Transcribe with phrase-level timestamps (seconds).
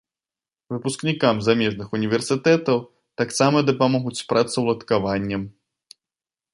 [0.75, 2.77] Выпускнікам замежных універсітэтаў
[3.23, 5.43] таксама дапамогуць з працаўладкаваннем.